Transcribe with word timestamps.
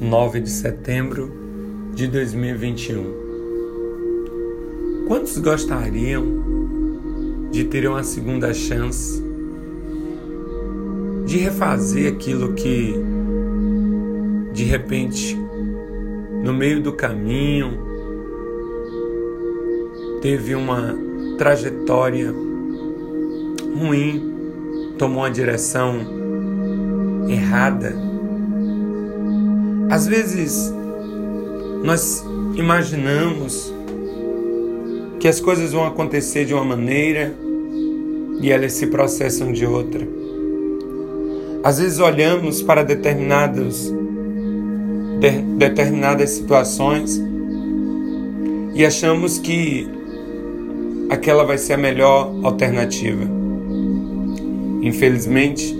9 0.00 0.40
de 0.40 0.50
setembro 0.50 1.32
de 1.94 2.06
2021. 2.06 3.14
Quantos 5.08 5.38
gostariam 5.38 6.26
de 7.50 7.64
ter 7.64 7.88
uma 7.88 8.02
segunda 8.02 8.52
chance 8.52 9.24
de 11.24 11.38
refazer 11.38 12.12
aquilo 12.12 12.52
que 12.52 12.94
de 14.52 14.64
repente 14.64 15.34
no 16.44 16.52
meio 16.52 16.82
do 16.82 16.92
caminho 16.92 17.78
teve 20.20 20.54
uma 20.54 20.94
trajetória 21.38 22.34
ruim, 23.74 24.34
tomou 24.98 25.20
uma 25.20 25.30
direção 25.30 26.00
errada? 27.30 28.05
Às 29.88 30.06
vezes 30.06 30.74
nós 31.84 32.24
imaginamos 32.56 33.72
que 35.20 35.28
as 35.28 35.40
coisas 35.40 35.72
vão 35.72 35.86
acontecer 35.86 36.44
de 36.44 36.52
uma 36.52 36.64
maneira 36.64 37.32
e 38.40 38.50
elas 38.50 38.72
se 38.72 38.88
processam 38.88 39.52
de 39.52 39.64
outra. 39.64 40.06
Às 41.62 41.78
vezes 41.78 42.00
olhamos 42.00 42.62
para 42.62 42.82
determinados 42.82 43.92
de, 45.20 45.30
determinadas 45.56 46.30
situações 46.30 47.22
e 48.74 48.84
achamos 48.84 49.38
que 49.38 49.88
aquela 51.08 51.44
vai 51.44 51.58
ser 51.58 51.74
a 51.74 51.78
melhor 51.78 52.34
alternativa. 52.42 53.24
Infelizmente, 54.82 55.76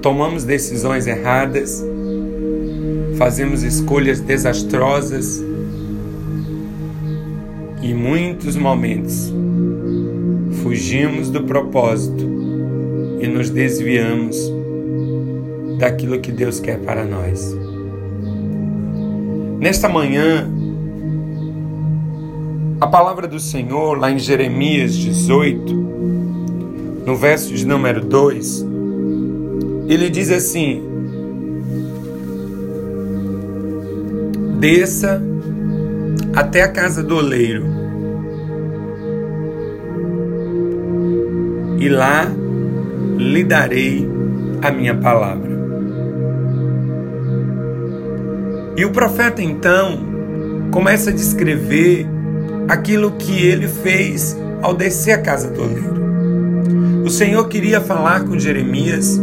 tomamos 0.00 0.44
decisões 0.44 1.06
erradas 1.06 1.84
fazemos 3.16 3.62
escolhas 3.62 4.20
desastrosas 4.20 5.42
e, 7.82 7.94
muitos 7.94 8.56
momentos, 8.56 9.32
fugimos 10.62 11.30
do 11.30 11.42
propósito 11.44 12.24
e 13.20 13.26
nos 13.26 13.50
desviamos 13.50 14.36
daquilo 15.78 16.20
que 16.20 16.30
Deus 16.30 16.60
quer 16.60 16.78
para 16.80 17.04
nós. 17.04 17.56
Nesta 19.58 19.88
manhã, 19.88 20.50
a 22.80 22.86
palavra 22.86 23.26
do 23.26 23.40
Senhor, 23.40 23.98
lá 23.98 24.10
em 24.10 24.18
Jeremias 24.18 24.94
18, 24.94 25.74
no 27.06 27.16
verso 27.16 27.54
de 27.54 27.66
número 27.66 28.04
2, 28.04 28.66
ele 29.88 30.10
diz 30.10 30.30
assim: 30.30 30.95
desça 34.58 35.22
até 36.34 36.62
a 36.62 36.68
casa 36.68 37.02
do 37.02 37.16
oleiro 37.16 37.64
e 41.78 41.88
lá 41.88 42.30
lhe 43.16 43.44
darei 43.44 44.08
a 44.62 44.70
minha 44.70 44.94
palavra. 44.94 45.56
E 48.76 48.84
o 48.84 48.90
profeta 48.90 49.42
então 49.42 49.98
começa 50.70 51.10
a 51.10 51.12
descrever 51.12 52.06
aquilo 52.68 53.12
que 53.12 53.46
ele 53.46 53.68
fez 53.68 54.36
ao 54.62 54.74
descer 54.74 55.12
a 55.12 55.18
casa 55.18 55.48
do 55.50 55.62
oleiro. 55.62 55.96
O 57.04 57.10
Senhor 57.10 57.46
queria 57.48 57.80
falar 57.80 58.24
com 58.24 58.38
Jeremias, 58.38 59.20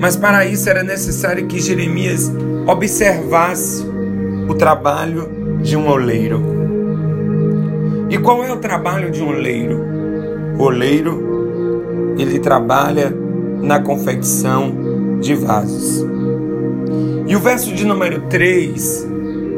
mas 0.00 0.16
para 0.16 0.46
isso 0.46 0.68
era 0.68 0.82
necessário 0.82 1.46
que 1.46 1.60
Jeremias 1.60 2.32
observasse 2.66 3.84
o 4.48 4.54
trabalho 4.54 5.28
de 5.62 5.76
um 5.76 5.88
oleiro. 5.88 6.42
E 8.08 8.18
qual 8.18 8.42
é 8.42 8.52
o 8.52 8.56
trabalho 8.56 9.10
de 9.10 9.22
um 9.22 9.28
oleiro? 9.28 9.80
O 10.58 10.62
oleiro, 10.62 12.14
ele 12.18 12.38
trabalha 12.38 13.14
na 13.62 13.80
confecção 13.80 15.18
de 15.20 15.34
vasos. 15.34 16.04
E 17.26 17.36
o 17.36 17.38
verso 17.38 17.72
de 17.74 17.84
número 17.84 18.22
3, 18.22 19.08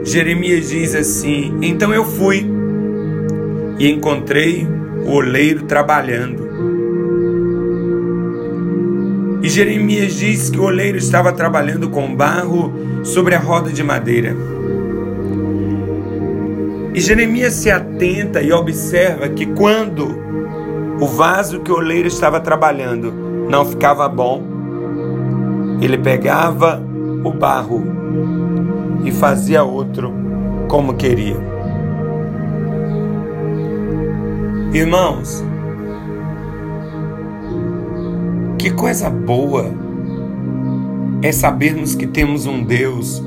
Jeremias 0.05 0.69
diz 0.69 0.95
assim: 0.95 1.59
Então 1.63 1.93
eu 1.95 2.05
fui 2.05 2.47
e 3.79 3.91
encontrei 3.91 4.67
o 5.07 5.13
oleiro 5.13 5.65
trabalhando. 5.65 6.43
E 9.43 9.49
Jeremias 9.49 10.15
diz 10.15 10.51
que 10.51 10.59
o 10.59 10.65
oleiro 10.65 10.97
estava 10.97 11.33
trabalhando 11.33 11.89
com 11.89 12.15
barro 12.15 12.73
sobre 13.03 13.35
a 13.35 13.41
roda 13.41 13.73
de 13.73 13.83
madeira. 13.83 14.37
E 16.95 17.01
Jeremias 17.01 17.55
se 17.55 17.71
atenta 17.71 18.43
e 18.43 18.53
observa 18.53 19.29
que 19.31 19.47
quando 19.47 20.15
o 21.01 21.07
vaso 21.07 21.61
que 21.61 21.73
o 21.73 21.77
oleiro 21.77 22.07
estava 22.07 22.39
trabalhando 22.39 23.13
não 23.49 23.65
ficava 23.65 24.09
bom, 24.09 24.43
ele 25.81 25.97
pegava 25.97 26.83
o 27.25 27.33
barro 27.33 27.83
e 29.05 29.11
fazia 29.11 29.65
outro 29.65 30.13
como 30.69 30.95
queria. 30.95 31.37
Irmãos, 34.73 35.43
que 38.59 38.71
coisa 38.71 39.11
boa 39.11 39.71
é 41.23 41.33
sabermos 41.33 41.95
que 41.95 42.07
temos 42.07 42.47
um 42.47 42.63
Deus 42.63 43.23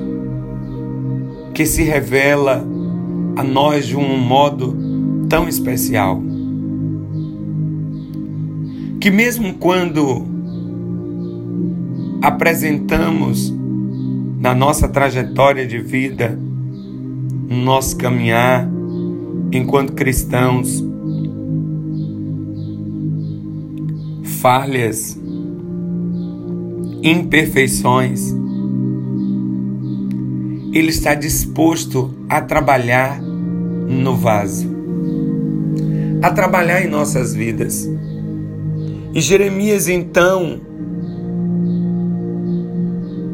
que 1.54 1.66
se 1.66 1.84
revela 1.84 2.66
a 3.36 3.44
nós 3.44 3.86
de 3.86 3.98
um 3.98 4.18
modo 4.18 4.76
tão 5.28 5.48
especial. 5.48 6.22
Que 9.00 9.12
mesmo 9.12 9.56
quando 9.56 10.26
apresentamos 12.22 13.54
na 14.40 14.56
nossa 14.56 14.88
trajetória 14.88 15.66
de 15.66 15.80
vida, 15.80 16.40
no 17.50 17.58
nosso 17.64 17.98
caminhar 17.98 18.70
enquanto 19.52 19.94
cristãos, 19.94 20.84
falhas, 24.42 25.20
imperfeições, 27.02 28.36
Ele 30.74 30.90
está 30.90 31.14
disposto 31.14 32.14
a 32.28 32.42
trabalhar 32.42 33.25
no 33.88 34.16
vaso, 34.16 34.68
a 36.22 36.32
trabalhar 36.32 36.84
em 36.84 36.90
nossas 36.90 37.34
vidas. 37.34 37.90
E 39.14 39.22
Jeremias 39.22 39.88
então 39.88 40.60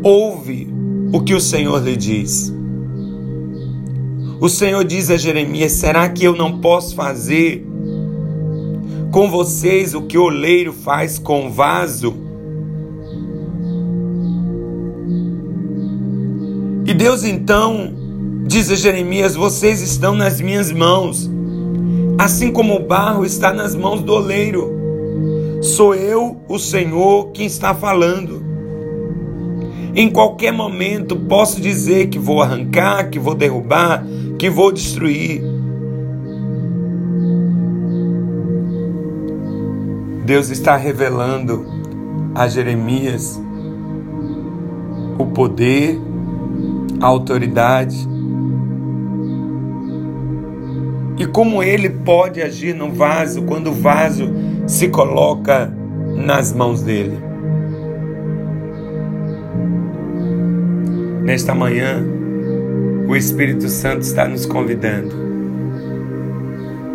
ouve 0.03 0.67
o 1.11 1.21
que 1.21 1.33
o 1.33 1.41
Senhor 1.41 1.81
lhe 1.83 1.95
diz. 1.95 2.53
O 4.39 4.49
Senhor 4.49 4.83
diz 4.83 5.09
a 5.09 5.17
Jeremias: 5.17 5.73
Será 5.73 6.09
que 6.09 6.23
eu 6.23 6.35
não 6.35 6.59
posso 6.59 6.95
fazer 6.95 7.65
com 9.11 9.29
vocês 9.29 9.93
o 9.93 10.03
que 10.03 10.17
o 10.17 10.23
oleiro 10.23 10.73
faz 10.73 11.19
com 11.19 11.47
o 11.47 11.51
vaso? 11.51 12.15
E 16.85 16.93
Deus 16.93 17.23
então 17.23 18.00
Diz 18.43 18.71
a 18.71 18.75
Jeremias: 18.75 19.35
Vocês 19.35 19.81
estão 19.81 20.15
nas 20.15 20.41
minhas 20.41 20.71
mãos, 20.71 21.29
assim 22.17 22.51
como 22.51 22.75
o 22.75 22.85
barro 22.85 23.23
está 23.23 23.53
nas 23.53 23.75
mãos 23.75 24.01
do 24.01 24.13
oleiro. 24.13 24.79
Sou 25.61 25.93
eu, 25.93 26.41
o 26.47 26.57
Senhor, 26.57 27.31
quem 27.31 27.45
está 27.45 27.75
falando. 27.75 28.41
Em 29.93 30.09
qualquer 30.09 30.51
momento 30.51 31.15
posso 31.15 31.61
dizer 31.61 32.07
que 32.07 32.17
vou 32.17 32.41
arrancar, 32.41 33.09
que 33.09 33.19
vou 33.19 33.35
derrubar, 33.35 34.03
que 34.39 34.49
vou 34.49 34.71
destruir. 34.71 35.43
Deus 40.25 40.49
está 40.49 40.75
revelando 40.75 41.65
a 42.33 42.47
Jeremias 42.47 43.39
o 45.19 45.25
poder, 45.27 45.99
a 46.99 47.05
autoridade 47.05 48.10
e 51.21 51.25
como 51.27 51.61
ele 51.61 51.87
pode 51.87 52.41
agir 52.41 52.73
no 52.73 52.91
vaso 52.91 53.43
quando 53.43 53.67
o 53.67 53.73
vaso 53.73 54.27
se 54.65 54.87
coloca 54.87 55.71
nas 56.15 56.51
mãos 56.51 56.81
dele. 56.81 57.15
Nesta 61.21 61.53
manhã, 61.53 62.03
o 63.07 63.15
Espírito 63.15 63.69
Santo 63.69 64.01
está 64.01 64.27
nos 64.27 64.47
convidando, 64.47 65.13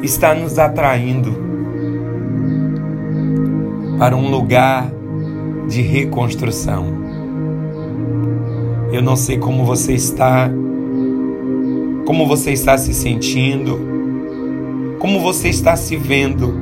está 0.02 0.34
nos 0.34 0.58
atraindo 0.58 1.32
para 3.96 4.16
um 4.16 4.28
lugar 4.28 4.90
de 5.68 5.82
reconstrução. 5.82 6.84
Eu 8.90 9.02
não 9.02 9.14
sei 9.14 9.38
como 9.38 9.64
você 9.64 9.92
está, 9.92 10.50
como 12.04 12.26
você 12.26 12.50
está 12.50 12.76
se 12.76 12.92
sentindo, 12.92 13.94
como 14.98 15.20
você 15.20 15.48
está 15.48 15.76
se 15.76 15.96
vendo, 15.96 16.54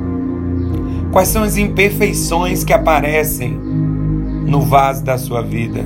quais 1.11 1.29
são 1.29 1.43
as 1.43 1.57
imperfeições 1.57 2.63
que 2.63 2.73
aparecem 2.73 3.51
no 4.45 4.61
vaso 4.61 5.03
da 5.03 5.17
sua 5.17 5.41
vida. 5.41 5.83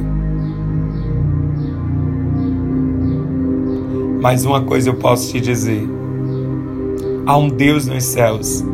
Mas 4.21 4.43
uma 4.43 4.61
coisa 4.61 4.89
eu 4.89 4.95
posso 4.95 5.31
te 5.31 5.39
dizer: 5.39 5.87
há 7.25 7.37
um 7.37 7.47
Deus 7.47 7.87
nos 7.87 8.03
céus 8.03 8.65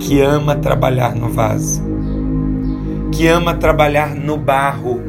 que 0.00 0.20
ama 0.20 0.56
trabalhar 0.56 1.14
no 1.14 1.28
vaso, 1.28 1.82
que 3.12 3.26
ama 3.26 3.54
trabalhar 3.54 4.14
no 4.14 4.36
barro, 4.36 5.00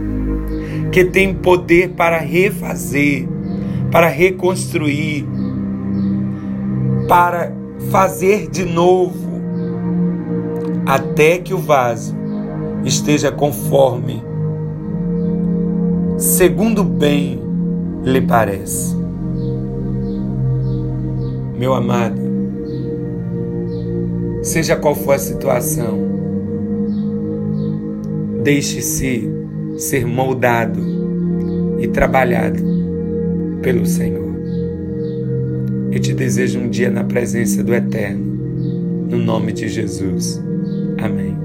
que 0.92 1.06
tem 1.06 1.34
poder 1.34 1.90
para 1.90 2.18
refazer, 2.20 3.28
para 3.92 4.08
reconstruir, 4.08 5.26
para 7.08 7.52
fazer 7.92 8.50
de 8.50 8.66
novo, 8.66 9.42
até 10.86 11.38
que 11.38 11.54
o 11.54 11.58
vaso 11.58 12.16
esteja 12.84 13.32
conforme, 13.32 14.24
segundo 16.18 16.84
bem 16.84 17.42
lhe 18.04 18.22
parece. 18.22 18.96
Meu 21.58 21.74
amado, 21.74 22.26
Seja 24.46 24.76
qual 24.76 24.94
for 24.94 25.14
a 25.14 25.18
situação, 25.18 25.98
deixe-se 28.44 29.28
ser 29.76 30.06
moldado 30.06 30.80
e 31.80 31.88
trabalhado 31.88 32.64
pelo 33.64 33.88
Senhor. 33.88 34.25
Eu 35.96 36.02
te 36.02 36.14
desejo 36.14 36.60
um 36.60 36.70
dia 36.70 36.92
na 36.92 37.06
presença 37.06 37.64
do 37.64 37.74
Eterno, 37.74 38.26
no 39.10 39.18
nome 39.18 39.54
de 39.54 39.70
Jesus. 39.70 40.44
Amém. 41.02 41.45